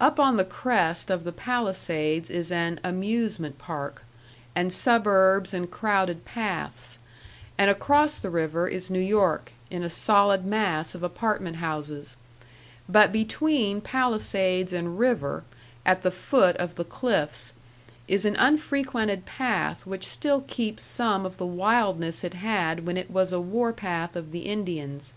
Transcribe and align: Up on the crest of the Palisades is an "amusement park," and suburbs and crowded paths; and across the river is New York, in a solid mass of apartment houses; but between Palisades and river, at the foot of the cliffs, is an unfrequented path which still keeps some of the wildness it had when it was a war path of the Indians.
Up 0.00 0.18
on 0.18 0.36
the 0.36 0.44
crest 0.44 1.10
of 1.10 1.22
the 1.22 1.30
Palisades 1.30 2.28
is 2.28 2.50
an 2.50 2.80
"amusement 2.82 3.56
park," 3.56 4.02
and 4.52 4.72
suburbs 4.72 5.54
and 5.54 5.70
crowded 5.70 6.24
paths; 6.24 6.98
and 7.56 7.70
across 7.70 8.16
the 8.16 8.30
river 8.30 8.66
is 8.66 8.90
New 8.90 8.98
York, 8.98 9.52
in 9.70 9.84
a 9.84 9.88
solid 9.88 10.44
mass 10.44 10.92
of 10.92 11.04
apartment 11.04 11.58
houses; 11.58 12.16
but 12.88 13.12
between 13.12 13.80
Palisades 13.80 14.72
and 14.72 14.98
river, 14.98 15.44
at 15.86 16.02
the 16.02 16.10
foot 16.10 16.56
of 16.56 16.74
the 16.74 16.84
cliffs, 16.84 17.52
is 18.08 18.24
an 18.24 18.34
unfrequented 18.40 19.24
path 19.24 19.86
which 19.86 20.04
still 20.04 20.40
keeps 20.48 20.82
some 20.82 21.24
of 21.24 21.38
the 21.38 21.46
wildness 21.46 22.24
it 22.24 22.34
had 22.34 22.84
when 22.84 22.96
it 22.96 23.08
was 23.08 23.30
a 23.30 23.40
war 23.40 23.72
path 23.72 24.16
of 24.16 24.32
the 24.32 24.46
Indians. 24.46 25.12